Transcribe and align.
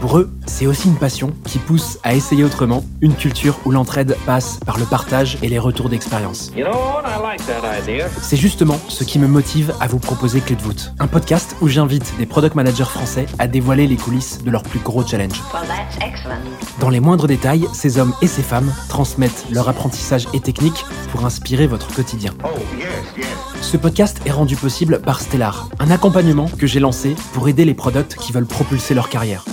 Pour 0.00 0.16
eux, 0.16 0.30
c'est 0.46 0.66
aussi 0.66 0.88
une 0.88 0.96
passion 0.96 1.34
qui 1.44 1.58
pousse 1.58 1.98
à 2.02 2.14
essayer 2.14 2.42
autrement, 2.42 2.84
une 3.02 3.14
culture 3.14 3.60
où 3.66 3.70
l'entraide 3.70 4.16
passe 4.24 4.58
par 4.64 4.78
le 4.78 4.86
partage 4.86 5.36
et 5.42 5.48
les 5.48 5.58
retours 5.58 5.90
d'expérience. 5.90 6.50
C'est 8.22 8.38
justement 8.38 8.78
ce 8.88 9.04
qui 9.04 9.18
me 9.18 9.26
motive 9.26 9.74
à 9.78 9.88
vous 9.88 9.98
proposer 9.98 10.40
Clé 10.40 10.56
de 10.56 10.62
voûte, 10.62 10.92
un 10.98 11.06
podcast 11.06 11.54
où 11.60 11.68
j'invite 11.68 12.14
des 12.18 12.24
product 12.24 12.54
managers 12.54 12.84
français 12.84 13.26
à 13.38 13.46
dévoiler 13.46 13.86
les 13.86 13.96
coulisses 13.96 14.42
de 14.42 14.50
leurs 14.50 14.62
plus 14.62 14.80
gros 14.80 15.06
challenges. 15.06 15.42
Dans 16.80 16.88
les 16.88 17.00
moindres 17.00 17.26
détails, 17.26 17.66
ces 17.74 17.98
hommes 17.98 18.14
et 18.22 18.26
ces 18.26 18.42
femmes 18.42 18.72
transmettent 18.88 19.44
leur 19.50 19.68
apprentissage 19.68 20.26
et 20.32 20.40
techniques 20.40 20.86
pour 21.12 21.26
inspirer 21.26 21.66
votre 21.66 21.94
quotidien. 21.94 22.32
Ce 23.60 23.76
podcast 23.76 24.22
est 24.24 24.32
rendu 24.32 24.56
possible 24.56 25.00
par 25.02 25.20
Stellar, 25.20 25.68
un 25.78 25.90
accompagnement 25.90 26.48
que 26.48 26.66
j'ai 26.66 26.80
lancé 26.80 27.14
pour 27.34 27.48
aider 27.48 27.66
les 27.66 27.74
products 27.74 28.16
qui 28.16 28.32
veulent 28.32 28.46
propulser 28.46 28.94
leur 28.94 29.10
carrière. 29.10 29.44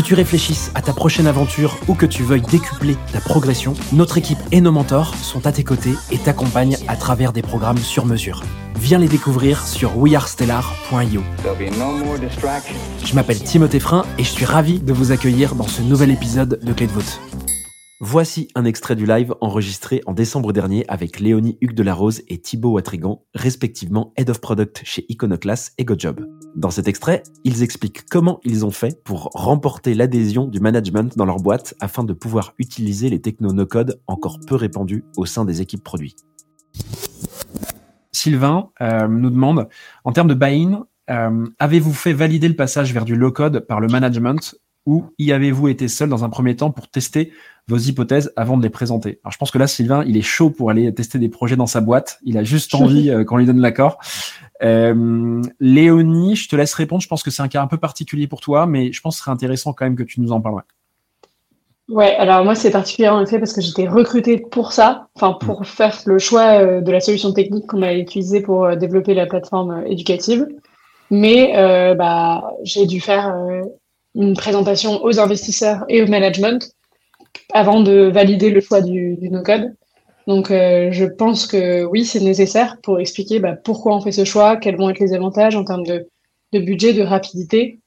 Que 0.00 0.04
tu 0.06 0.14
réfléchisses 0.14 0.70
à 0.74 0.80
ta 0.80 0.94
prochaine 0.94 1.26
aventure 1.26 1.76
ou 1.86 1.92
que 1.94 2.06
tu 2.06 2.22
veuilles 2.22 2.40
décupler 2.40 2.96
ta 3.12 3.20
progression, 3.20 3.74
notre 3.92 4.16
équipe 4.16 4.38
et 4.50 4.62
nos 4.62 4.72
mentors 4.72 5.14
sont 5.16 5.46
à 5.46 5.52
tes 5.52 5.62
côtés 5.62 5.92
et 6.10 6.16
t'accompagnent 6.16 6.78
à 6.88 6.96
travers 6.96 7.34
des 7.34 7.42
programmes 7.42 7.76
sur 7.76 8.06
mesure. 8.06 8.42
Viens 8.76 8.98
les 8.98 9.08
découvrir 9.08 9.66
sur 9.66 9.98
wearestellar.io. 9.98 11.22
Je 13.04 13.14
m'appelle 13.14 13.42
Timothée 13.42 13.78
Frein 13.78 14.06
et 14.16 14.24
je 14.24 14.30
suis 14.30 14.46
ravi 14.46 14.78
de 14.78 14.94
vous 14.94 15.12
accueillir 15.12 15.54
dans 15.54 15.68
ce 15.68 15.82
nouvel 15.82 16.10
épisode 16.12 16.58
de 16.62 16.72
Clé 16.72 16.86
de 16.86 16.92
voûte. 16.92 17.20
Voici 18.02 18.48
un 18.54 18.64
extrait 18.64 18.96
du 18.96 19.04
live 19.04 19.34
enregistré 19.42 20.00
en 20.06 20.14
décembre 20.14 20.54
dernier 20.54 20.86
avec 20.88 21.20
Léonie 21.20 21.58
Hugues 21.60 21.74
de 21.74 21.82
la 21.82 21.92
Rose 21.92 22.22
et 22.28 22.38
Thibaut 22.38 22.70
Watrigan, 22.70 23.26
respectivement 23.34 24.14
Head 24.16 24.30
of 24.30 24.40
Product 24.40 24.80
chez 24.84 25.04
Iconoclast 25.10 25.74
et 25.76 25.84
GoJob. 25.84 26.26
Dans 26.56 26.70
cet 26.70 26.88
extrait, 26.88 27.22
ils 27.44 27.62
expliquent 27.62 28.08
comment 28.10 28.40
ils 28.42 28.64
ont 28.64 28.70
fait 28.70 29.04
pour 29.04 29.28
remporter 29.34 29.92
l'adhésion 29.92 30.46
du 30.46 30.60
management 30.60 31.14
dans 31.18 31.26
leur 31.26 31.36
boîte 31.36 31.74
afin 31.78 32.02
de 32.02 32.14
pouvoir 32.14 32.54
utiliser 32.58 33.10
les 33.10 33.20
techno 33.20 33.52
no-code 33.52 34.00
encore 34.06 34.40
peu 34.46 34.54
répandus 34.54 35.04
au 35.18 35.26
sein 35.26 35.44
des 35.44 35.60
équipes 35.60 35.84
produits. 35.84 36.16
Sylvain 38.12 38.70
euh, 38.80 39.08
nous 39.08 39.28
demande, 39.28 39.68
en 40.04 40.12
termes 40.12 40.28
de 40.28 40.34
buy-in, 40.34 40.86
euh, 41.10 41.46
avez-vous 41.58 41.92
fait 41.92 42.14
valider 42.14 42.48
le 42.48 42.56
passage 42.56 42.94
vers 42.94 43.04
du 43.04 43.14
low-code 43.14 43.60
par 43.60 43.78
le 43.78 43.88
management 43.88 44.56
ou 44.90 45.04
y 45.18 45.30
avez-vous 45.30 45.68
été 45.68 45.86
seul 45.86 46.08
dans 46.08 46.24
un 46.24 46.28
premier 46.28 46.56
temps 46.56 46.72
pour 46.72 46.88
tester 46.88 47.32
vos 47.68 47.76
hypothèses 47.76 48.32
avant 48.34 48.56
de 48.56 48.62
les 48.64 48.70
présenter? 48.70 49.20
Alors 49.22 49.30
je 49.30 49.38
pense 49.38 49.52
que 49.52 49.58
là, 49.58 49.68
Sylvain, 49.68 50.02
il 50.04 50.16
est 50.16 50.22
chaud 50.22 50.50
pour 50.50 50.68
aller 50.68 50.92
tester 50.92 51.20
des 51.20 51.28
projets 51.28 51.54
dans 51.54 51.68
sa 51.68 51.80
boîte. 51.80 52.18
Il 52.24 52.36
a 52.36 52.42
juste 52.42 52.74
envie 52.74 53.08
euh, 53.08 53.22
qu'on 53.22 53.36
lui 53.36 53.46
donne 53.46 53.60
l'accord. 53.60 53.98
Euh, 54.64 55.40
Léonie, 55.60 56.34
je 56.34 56.48
te 56.48 56.56
laisse 56.56 56.74
répondre. 56.74 57.00
Je 57.02 57.06
pense 57.06 57.22
que 57.22 57.30
c'est 57.30 57.40
un 57.40 57.46
cas 57.46 57.62
un 57.62 57.68
peu 57.68 57.76
particulier 57.76 58.26
pour 58.26 58.40
toi, 58.40 58.66
mais 58.66 58.90
je 58.90 59.00
pense 59.00 59.14
que 59.14 59.18
ce 59.18 59.22
serait 59.22 59.30
intéressant 59.30 59.72
quand 59.72 59.84
même 59.84 59.94
que 59.94 60.02
tu 60.02 60.20
nous 60.20 60.32
en 60.32 60.40
parles. 60.40 60.60
Ouais, 61.88 62.16
alors 62.16 62.44
moi 62.44 62.56
c'est 62.56 62.72
particulier 62.72 63.08
en 63.08 63.20
effet 63.20 63.38
parce 63.38 63.52
que 63.52 63.60
j'étais 63.60 63.86
recrutée 63.88 64.38
pour 64.38 64.72
ça, 64.72 65.08
enfin 65.14 65.36
pour 65.40 65.62
mm. 65.62 65.64
faire 65.64 65.98
le 66.06 66.18
choix 66.18 66.60
euh, 66.60 66.80
de 66.80 66.90
la 66.90 67.00
solution 67.00 67.32
technique 67.32 67.68
qu'on 67.68 67.82
a 67.82 67.94
utilisée 67.94 68.40
pour 68.40 68.76
développer 68.76 69.14
la 69.14 69.26
plateforme 69.26 69.84
éducative. 69.86 70.48
Mais 71.12 71.52
bah, 71.96 72.52
j'ai 72.64 72.86
dû 72.86 73.00
faire 73.00 73.34
une 74.14 74.34
présentation 74.34 75.02
aux 75.04 75.20
investisseurs 75.20 75.84
et 75.88 76.02
au 76.02 76.06
management 76.06 76.72
avant 77.52 77.80
de 77.80 78.10
valider 78.12 78.50
le 78.50 78.60
choix 78.60 78.80
du, 78.80 79.16
no-code. 79.30 79.74
Donc, 80.26 80.50
euh, 80.50 80.90
je 80.92 81.04
pense 81.04 81.46
que 81.46 81.84
oui, 81.84 82.04
c'est 82.04 82.20
nécessaire 82.20 82.76
pour 82.82 83.00
expliquer 83.00 83.40
bah, 83.40 83.54
pourquoi 83.56 83.96
on 83.96 84.00
fait 84.00 84.12
ce 84.12 84.24
choix, 84.24 84.56
quels 84.56 84.76
vont 84.76 84.90
être 84.90 85.00
les 85.00 85.14
avantages 85.14 85.56
en 85.56 85.64
termes 85.64 85.84
de, 85.84 86.06
budget, 86.52 86.92
de 86.92 87.02
rapidité. 87.02 87.80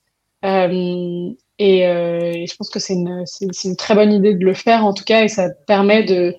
Euh, 0.44 1.30
et, 1.60 1.88
euh, 1.88 2.32
et, 2.34 2.48
je 2.48 2.56
pense 2.56 2.70
que 2.70 2.80
c'est 2.80 2.94
une, 2.94 3.76
très 3.78 3.96
bonne 3.96 4.12
idée 4.12 4.34
de 4.34 4.44
le 4.44 4.54
faire 4.54 4.86
en 4.86 4.94
tout 4.94 5.06
cas, 5.06 5.24
et 5.24 5.28
ça 5.28 5.50
permet 5.68 6.04
de, 6.04 6.36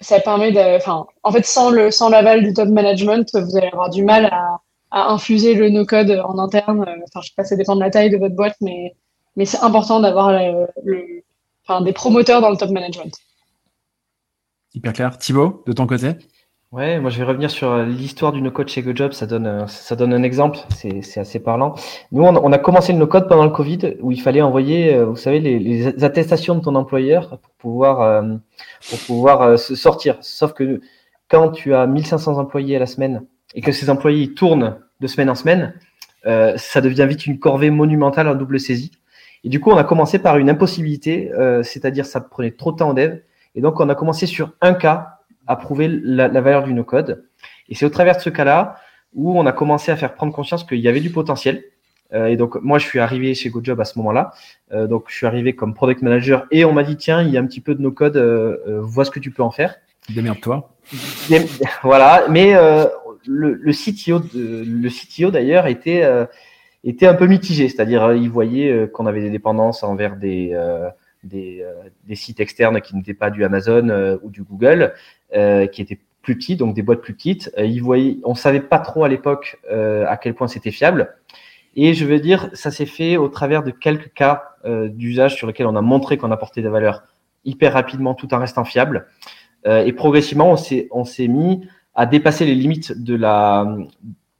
ça 0.00 0.20
permet 0.20 0.52
en 1.22 1.32
fait, 1.32 1.44
sans 1.44 1.70
le, 1.70 1.90
sans 1.90 2.08
l'aval 2.08 2.42
du 2.42 2.54
top 2.54 2.68
management, 2.68 3.28
vous 3.34 3.56
allez 3.56 3.66
avoir 3.66 3.90
du 3.90 4.04
mal 4.04 4.26
à, 4.26 4.60
à 4.90 5.10
infuser 5.10 5.54
le 5.54 5.68
no-code 5.70 6.10
en 6.24 6.38
interne. 6.38 6.80
Enfin, 6.80 7.20
je 7.22 7.28
sais 7.28 7.34
pas, 7.36 7.44
ça 7.44 7.56
dépend 7.56 7.76
de 7.76 7.80
la 7.80 7.90
taille 7.90 8.10
de 8.10 8.16
votre 8.16 8.34
boîte, 8.34 8.56
mais, 8.60 8.94
mais 9.36 9.44
c'est 9.44 9.60
important 9.60 10.00
d'avoir 10.00 10.32
le, 10.32 10.66
le 10.84 11.22
des 11.80 11.92
promoteurs 11.92 12.40
dans 12.40 12.50
le 12.50 12.56
top 12.56 12.70
management. 12.70 13.16
Hyper 14.74 14.92
clair. 14.92 15.18
Thibaut, 15.18 15.62
de 15.66 15.72
ton 15.72 15.86
côté? 15.86 16.16
Ouais, 16.72 17.00
moi 17.00 17.10
je 17.10 17.18
vais 17.18 17.24
revenir 17.24 17.50
sur 17.50 17.78
l'histoire 17.78 18.30
du 18.30 18.40
no-code 18.40 18.68
chez 18.68 18.82
GoJob, 18.82 19.12
ça 19.12 19.26
donne, 19.26 19.66
ça 19.66 19.96
donne 19.96 20.12
un 20.14 20.22
exemple, 20.22 20.60
c'est 20.70 21.18
assez 21.18 21.40
parlant. 21.40 21.74
Nous, 22.12 22.22
on, 22.22 22.52
a 22.52 22.58
commencé 22.58 22.92
le 22.92 22.98
no-code 23.00 23.28
pendant 23.28 23.42
le 23.42 23.50
Covid, 23.50 23.96
où 24.00 24.12
il 24.12 24.20
fallait 24.22 24.40
envoyer, 24.40 24.94
euh, 24.94 25.06
vous 25.06 25.16
savez, 25.16 25.40
les, 25.40 26.04
attestations 26.04 26.54
de 26.54 26.60
ton 26.60 26.76
employeur 26.76 27.40
pour 27.40 27.52
pouvoir, 27.54 28.02
euh, 28.02 28.36
pour 28.88 28.98
pouvoir 29.00 29.42
euh, 29.42 29.56
se 29.56 29.74
sortir. 29.74 30.16
Sauf 30.20 30.52
que 30.52 30.80
quand 31.28 31.50
tu 31.50 31.74
as 31.74 31.88
1500 31.88 32.38
employés 32.38 32.76
à 32.76 32.78
la 32.78 32.86
semaine 32.86 33.26
et 33.56 33.62
que 33.62 33.72
ces 33.72 33.90
employés 33.90 34.32
tournent 34.32 34.78
de 35.00 35.06
semaine 35.08 35.30
en 35.30 35.34
semaine, 35.34 35.74
ça 36.24 36.80
devient 36.80 37.06
vite 37.08 37.26
une 37.26 37.38
corvée 37.38 37.70
monumentale 37.70 38.28
en 38.28 38.34
double 38.34 38.60
saisie. 38.60 38.92
Et 39.44 39.48
du 39.48 39.60
coup, 39.60 39.70
on 39.70 39.76
a 39.76 39.84
commencé 39.84 40.18
par 40.18 40.36
une 40.38 40.50
impossibilité, 40.50 41.32
euh, 41.32 41.62
c'est-à-dire 41.62 42.04
ça 42.04 42.20
prenait 42.20 42.50
trop 42.50 42.72
de 42.72 42.76
temps 42.76 42.90
en 42.90 42.94
dev. 42.94 43.18
Et 43.54 43.60
donc, 43.60 43.80
on 43.80 43.88
a 43.88 43.94
commencé 43.94 44.26
sur 44.26 44.52
un 44.60 44.74
cas 44.74 45.20
à 45.46 45.56
prouver 45.56 45.88
la, 45.88 46.28
valeur 46.28 46.64
du 46.64 46.74
no-code. 46.74 47.24
Et 47.68 47.74
c'est 47.74 47.86
au 47.86 47.90
travers 47.90 48.16
de 48.16 48.20
ce 48.20 48.30
cas-là 48.30 48.76
où 49.14 49.36
on 49.38 49.46
a 49.46 49.52
commencé 49.52 49.90
à 49.90 49.96
faire 49.96 50.14
prendre 50.14 50.32
conscience 50.32 50.62
qu'il 50.62 50.78
y 50.78 50.88
avait 50.88 51.00
du 51.00 51.10
potentiel. 51.10 51.64
Euh, 52.12 52.26
et 52.26 52.36
donc, 52.36 52.56
moi, 52.56 52.78
je 52.78 52.86
suis 52.86 52.98
arrivé 52.98 53.34
chez 53.34 53.50
GoJob 53.50 53.80
à 53.80 53.84
ce 53.84 53.98
moment-là. 53.98 54.32
Euh, 54.72 54.86
donc, 54.86 55.04
je 55.08 55.16
suis 55.16 55.26
arrivé 55.26 55.54
comme 55.54 55.74
product 55.74 56.02
manager 56.02 56.46
et 56.50 56.64
on 56.64 56.72
m'a 56.72 56.84
dit, 56.84 56.96
tiens, 56.96 57.22
il 57.22 57.30
y 57.30 57.38
a 57.38 57.40
un 57.40 57.46
petit 57.46 57.60
peu 57.60 57.74
de 57.74 57.82
no-code, 57.82 58.16
vois 58.66 59.04
ce 59.04 59.10
que 59.10 59.20
tu 59.20 59.30
peux 59.30 59.42
en 59.42 59.50
faire. 59.50 59.76
Démerde-toi. 60.10 60.70
Voilà, 61.82 62.24
mais 62.28 62.52
le, 63.26 63.54
le, 63.54 63.72
CTO, 63.72 64.20
le 64.34 64.88
CTO 64.88 65.30
d'ailleurs 65.30 65.66
était 65.66 66.04
était 66.84 67.06
un 67.06 67.14
peu 67.14 67.26
mitigé, 67.26 67.68
c'est-à-dire 67.68 68.04
euh, 68.04 68.16
il 68.16 68.30
voyait 68.30 68.70
euh, 68.70 68.86
qu'on 68.86 69.06
avait 69.06 69.20
des 69.20 69.30
dépendances 69.30 69.82
envers 69.82 70.16
des, 70.16 70.50
euh, 70.54 70.88
des, 71.24 71.64
des, 72.06 72.14
sites 72.14 72.40
externes 72.40 72.80
qui 72.80 72.96
n'étaient 72.96 73.14
pas 73.14 73.30
du 73.30 73.44
Amazon 73.44 74.18
ou 74.22 74.30
du 74.30 74.42
Google, 74.42 74.94
qui 75.30 75.82
étaient 75.82 75.98
plus 76.22 76.36
petits, 76.36 76.56
donc 76.56 76.74
des 76.74 76.82
boîtes 76.82 77.02
plus 77.02 77.12
petites. 77.12 77.52
il 77.58 77.82
voyait, 77.82 78.16
on 78.24 78.34
savait 78.34 78.60
pas 78.60 78.78
trop 78.78 79.04
à 79.04 79.08
l'époque 79.08 79.60
à 79.70 80.16
quel 80.16 80.32
point 80.32 80.48
c'était 80.48 80.70
fiable. 80.70 81.14
Et 81.76 81.92
je 81.92 82.06
veux 82.06 82.20
dire, 82.20 82.48
ça 82.54 82.70
s'est 82.70 82.86
fait 82.86 83.18
au 83.18 83.28
travers 83.28 83.62
de 83.62 83.70
quelques 83.70 84.14
cas 84.14 84.54
d'usage 84.64 85.36
sur 85.36 85.46
lesquels 85.46 85.66
on 85.66 85.76
a 85.76 85.82
montré 85.82 86.16
qu'on 86.16 86.30
apportait 86.30 86.62
des 86.62 86.70
valeurs 86.70 87.02
hyper 87.44 87.74
rapidement 87.74 88.14
tout 88.14 88.32
en 88.32 88.38
restant 88.38 88.64
fiable. 88.64 89.06
et 89.66 89.92
progressivement, 89.92 90.56
on 90.90 91.04
s'est 91.04 91.28
mis 91.28 91.68
à 91.94 92.06
dépasser 92.06 92.46
les 92.46 92.54
limites 92.54 92.98
de 92.98 93.14
la, 93.14 93.76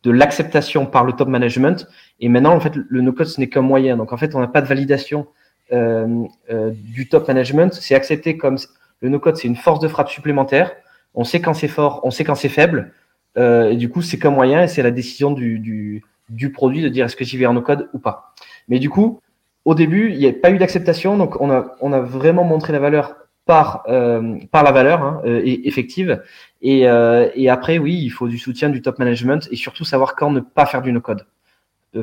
de 0.03 0.11
l'acceptation 0.11 0.87
par 0.87 1.05
le 1.05 1.13
top 1.13 1.29
management. 1.29 1.87
Et 2.21 2.29
maintenant, 2.29 2.55
en 2.55 2.61
fait, 2.61 2.75
le 2.75 3.01
no-code, 3.01 3.27
ce 3.27 3.41
n'est 3.41 3.49
qu'un 3.49 3.61
moyen. 3.61 3.97
Donc, 3.97 4.13
en 4.13 4.17
fait, 4.17 4.35
on 4.35 4.41
n'a 4.41 4.49
pas 4.49 4.63
de 4.63 4.67
validation 4.67 5.27
euh, 5.73 6.25
euh, 6.51 6.73
du 6.75 7.09
top 7.09 7.29
management. 7.29 7.73
C'est 7.75 7.95
accepté 7.95 8.37
comme 8.37 8.57
le 9.01 9.09
no-code, 9.09 9.37
c'est 9.37 9.49
une 9.49 9.57
force 9.57 9.81
de 9.81 9.89
frappe 9.89 10.09
supplémentaire. 10.09 10.73
On 11.15 11.25
sait 11.25 11.41
quand 11.41 11.55
c'est 11.55 11.69
fort, 11.69 12.01
on 12.05 12.11
sait 12.11 12.25
quand 12.25 12.35
c'est 12.35 12.49
faible. 12.49 12.93
Euh, 13.37 13.71
et 13.71 13.77
du 13.77 13.89
coup, 13.89 14.03
c'est 14.03 14.19
qu'un 14.19 14.31
moyen 14.31 14.63
et 14.63 14.69
c'est 14.69 14.83
la 14.83 14.91
décision 14.91 15.31
du, 15.31 15.59
du, 15.59 16.03
du, 16.29 16.51
produit 16.51 16.83
de 16.83 16.89
dire 16.89 17.05
est-ce 17.05 17.17
que 17.17 17.25
j'y 17.25 17.37
vais 17.37 17.47
en 17.47 17.55
no-code 17.55 17.89
ou 17.93 17.99
pas. 17.99 18.35
Mais 18.69 18.79
du 18.79 18.91
coup, 18.91 19.21
au 19.65 19.75
début, 19.75 20.11
il 20.11 20.19
n'y 20.19 20.27
a 20.27 20.33
pas 20.33 20.51
eu 20.51 20.59
d'acceptation. 20.59 21.17
Donc, 21.17 21.41
on 21.41 21.51
a, 21.51 21.77
on 21.81 21.93
a 21.93 22.01
vraiment 22.01 22.45
montré 22.45 22.73
la 22.73 22.79
valeur 22.79 23.15
par, 23.51 23.83
euh, 23.89 24.39
par 24.53 24.63
la 24.63 24.71
valeur 24.71 25.03
hein, 25.03 25.23
euh, 25.25 25.43
effective. 25.45 26.23
Et, 26.63 26.89
euh, 26.89 27.29
et, 27.35 27.51
après, 27.51 27.79
oui, 27.79 28.01
il 28.01 28.11
faut 28.11 28.29
du 28.29 28.39
soutien 28.39 28.69
du 28.69 28.81
top 28.81 29.01
management 29.01 29.49
et 29.51 29.57
surtout 29.57 29.85
savoir 29.85 30.15
quand 30.15 30.31
ne 30.31 30.39
pas 30.39 30.67
faire 30.67 30.83
du 30.83 30.93
no-code 30.93 31.27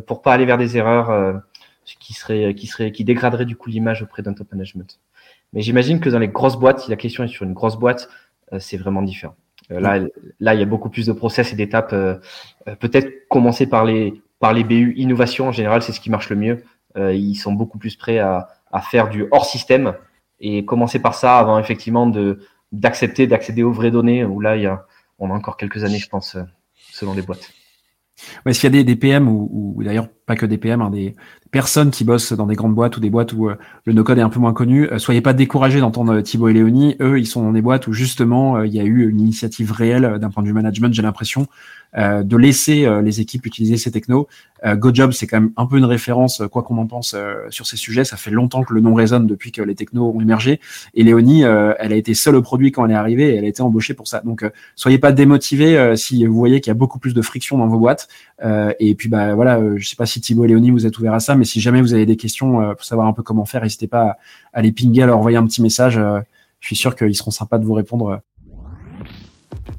pour 0.05 0.21
pas 0.21 0.33
aller 0.33 0.43
vers 0.43 0.57
des 0.57 0.75
erreurs 0.75 1.41
qui 1.85 2.11
seraient, 2.11 2.53
qui 2.53 2.67
seraient, 2.67 2.91
qui 2.91 3.05
dégraderaient 3.05 3.45
du 3.45 3.55
coup 3.55 3.69
l'image 3.69 4.01
auprès 4.01 4.21
d'un 4.23 4.33
top 4.33 4.51
management. 4.51 4.99
Mais 5.53 5.61
j'imagine 5.61 6.01
que 6.01 6.09
dans 6.09 6.19
les 6.19 6.27
grosses 6.27 6.59
boîtes, 6.59 6.81
si 6.81 6.89
la 6.89 6.97
question 6.97 7.23
est 7.23 7.29
sur 7.29 7.45
une 7.45 7.53
grosse 7.53 7.77
boîte, 7.77 8.09
c'est 8.59 8.75
vraiment 8.75 9.01
différent. 9.01 9.35
là, 9.69 9.99
là, 10.41 10.53
il 10.53 10.59
y 10.59 10.63
a 10.63 10.65
beaucoup 10.65 10.89
plus 10.89 11.05
de 11.05 11.13
process 11.13 11.53
et 11.53 11.55
d'étapes. 11.55 11.95
Peut-être 12.81 13.29
commencer 13.29 13.67
par 13.67 13.85
les, 13.85 14.21
par 14.41 14.51
les 14.51 14.65
BU 14.65 14.95
innovation 14.97 15.47
en 15.47 15.53
général, 15.53 15.81
c'est 15.81 15.93
ce 15.93 16.01
qui 16.01 16.09
marche 16.09 16.29
le 16.29 16.35
mieux. 16.35 16.63
ils 16.97 17.35
sont 17.35 17.53
beaucoup 17.53 17.77
plus 17.77 17.95
prêts 17.95 18.19
à, 18.19 18.49
à 18.69 18.81
faire 18.81 19.07
du 19.07 19.25
hors 19.31 19.45
système 19.45 19.93
et 20.39 20.65
commencer 20.65 20.99
par 20.99 21.15
ça 21.15 21.37
avant 21.37 21.59
effectivement 21.59 22.07
de 22.07 22.39
d'accepter 22.71 23.27
d'accéder 23.27 23.63
aux 23.63 23.71
vraies 23.71 23.91
données 23.91 24.25
où 24.25 24.39
là 24.39 24.57
il 24.57 24.63
y 24.63 24.67
a 24.67 24.85
on 25.19 25.31
a 25.31 25.33
encore 25.33 25.57
quelques 25.57 25.83
années 25.83 25.99
je 25.99 26.09
pense 26.09 26.35
euh, 26.35 26.43
selon 26.91 27.13
les 27.13 27.21
boîtes. 27.21 27.51
Ouais, 28.45 28.53
s'il 28.53 28.65
y 28.65 28.67
a 28.67 28.69
des, 28.71 28.83
des 28.83 28.95
PM 28.95 29.27
ou 29.29 29.81
d'ailleurs 29.83 30.07
pas 30.27 30.35
que 30.35 30.45
des 30.45 30.59
PM, 30.59 30.81
hein, 30.81 30.91
des 30.91 31.15
personnes 31.49 31.89
qui 31.89 32.03
bossent 32.03 32.33
dans 32.33 32.45
des 32.45 32.55
grandes 32.55 32.75
boîtes 32.75 32.97
ou 32.97 32.99
des 32.99 33.09
boîtes 33.09 33.33
où 33.33 33.49
le 33.85 33.93
no-code 33.93 34.19
est 34.19 34.21
un 34.21 34.29
peu 34.29 34.39
moins 34.39 34.53
connu. 34.53 34.87
soyez 34.97 35.21
pas 35.21 35.33
découragés 35.33 35.79
d'entendre 35.79 36.19
Thibaut 36.21 36.49
et 36.49 36.53
Léonie. 36.53 36.97
Eux, 36.99 37.19
ils 37.19 37.25
sont 37.25 37.41
dans 37.41 37.53
des 37.53 37.61
boîtes 37.61 37.87
où 37.87 37.93
justement 37.93 38.61
il 38.61 38.73
y 38.73 38.79
a 38.79 38.83
eu 38.83 39.09
une 39.09 39.21
initiative 39.21 39.71
réelle 39.71 40.19
d'un 40.19 40.29
point 40.29 40.43
de 40.43 40.47
vue 40.47 40.53
management, 40.53 40.93
j'ai 40.93 41.01
l'impression, 41.01 41.47
euh, 41.97 42.21
de 42.21 42.35
laisser 42.35 42.85
euh, 42.85 43.01
les 43.01 43.21
équipes 43.21 43.45
utiliser 43.45 43.77
ces 43.77 43.91
technos. 43.91 44.27
Euh, 44.65 44.75
GoJob, 44.75 45.13
c'est 45.13 45.25
quand 45.25 45.39
même 45.39 45.51
un 45.55 45.65
peu 45.65 45.77
une 45.77 45.85
référence, 45.85 46.43
quoi 46.51 46.61
qu'on 46.61 46.77
en 46.77 46.85
pense 46.85 47.15
sur 47.49 47.65
ces 47.65 47.77
sujets. 47.77 48.03
Ça 48.03 48.17
fait 48.17 48.31
longtemps 48.31 48.63
que 48.63 48.73
le 48.73 48.81
nom 48.81 48.93
résonne 48.93 49.25
depuis 49.25 49.51
que 49.51 49.61
les 49.61 49.75
technos 49.75 50.11
ont 50.13 50.19
émergé. 50.19 50.59
Et 50.93 51.03
Léonie, 51.03 51.43
elle 51.43 51.93
a 51.93 51.95
été 51.95 52.13
seule 52.13 52.35
au 52.35 52.41
produit 52.41 52.71
quand 52.71 52.85
elle 52.85 52.91
est 52.91 52.95
arrivée 52.95 53.29
et 53.29 53.35
elle 53.35 53.45
a 53.45 53.47
été 53.47 53.61
embauchée 53.61 53.93
pour 53.93 54.07
ça. 54.07 54.21
Donc, 54.21 54.43
soyez 54.75 54.97
pas 54.97 55.11
démotivés 55.11 55.95
si 55.95 56.25
vous 56.25 56.35
voyez 56.35 56.59
qu'il 56.59 56.71
y 56.71 56.75
a 56.75 56.75
beaucoup 56.75 56.99
plus 56.99 57.13
de 57.13 57.21
friction 57.21 57.57
dans 57.57 57.67
vos 57.67 57.79
boîtes. 57.79 58.07
et 58.43 58.95
puis, 58.95 59.09
bah 59.09 59.35
voilà, 59.35 59.61
je 59.75 59.87
sais 59.87 59.95
pas 59.95 60.05
si 60.05 60.16
Thibaut 60.21 60.45
et 60.45 60.47
Léonie 60.47 60.71
vous 60.71 60.85
êtes 60.85 60.97
ouverts 60.99 61.13
à 61.13 61.19
ça, 61.19 61.35
mais 61.35 61.45
si 61.45 61.61
jamais 61.61 61.81
vous 61.81 61.93
avez 61.93 62.05
des 62.05 62.17
questions 62.17 62.73
pour 62.75 62.83
savoir 62.83 63.07
un 63.07 63.13
peu 63.13 63.23
comment 63.23 63.45
faire, 63.45 63.63
n'hésitez 63.63 63.87
pas 63.87 64.17
à, 64.53 64.61
les 64.61 64.71
pinguer, 64.71 65.03
à 65.03 65.05
leur 65.07 65.17
envoyer 65.17 65.37
un 65.37 65.45
petit 65.45 65.61
message. 65.61 65.99
je 66.59 66.65
suis 66.67 66.75
sûr 66.75 66.95
qu'ils 66.95 67.15
seront 67.15 67.31
sympas 67.31 67.57
de 67.57 67.65
vous 67.65 67.73
répondre 67.73 68.21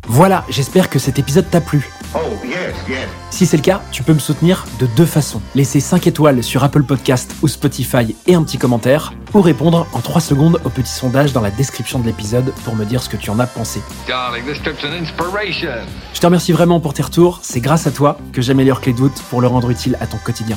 voilà, 0.06 0.44
j'espère 0.48 0.88
que 0.88 0.98
cet 0.98 1.18
épisode 1.18 1.50
t'a 1.50 1.60
plu. 1.60 1.90
Oh, 2.14 2.18
si 3.30 3.46
c'est 3.46 3.56
le 3.56 3.62
cas, 3.62 3.82
tu 3.92 4.02
peux 4.02 4.14
me 4.14 4.18
soutenir 4.18 4.64
de 4.80 4.86
deux 4.86 5.06
façons. 5.06 5.40
Laisser 5.54 5.80
5 5.80 6.06
étoiles 6.06 6.42
sur 6.42 6.64
Apple 6.64 6.82
Podcast 6.82 7.34
ou 7.42 7.48
Spotify 7.48 8.16
et 8.26 8.34
un 8.34 8.42
petit 8.42 8.58
commentaire, 8.58 9.12
ou 9.34 9.40
répondre 9.40 9.86
en 9.92 10.00
3 10.00 10.20
secondes 10.20 10.60
au 10.64 10.70
petit 10.70 10.90
sondage 10.90 11.32
dans 11.32 11.40
la 11.40 11.50
description 11.50 11.98
de 11.98 12.06
l'épisode 12.06 12.52
pour 12.64 12.74
me 12.74 12.84
dire 12.84 13.02
ce 13.02 13.08
que 13.08 13.16
tu 13.16 13.30
en 13.30 13.38
as 13.38 13.46
pensé. 13.46 13.80
Je 16.14 16.20
te 16.20 16.26
remercie 16.26 16.52
vraiment 16.52 16.80
pour 16.80 16.94
tes 16.94 17.02
retours, 17.02 17.40
c'est 17.42 17.60
grâce 17.60 17.86
à 17.86 17.90
toi 17.90 18.18
que 18.32 18.42
j'améliore 18.42 18.80
Clé 18.80 18.92
de 18.92 19.08
pour 19.30 19.40
le 19.40 19.46
rendre 19.46 19.70
utile 19.70 19.96
à 20.00 20.06
ton 20.06 20.18
quotidien. 20.18 20.56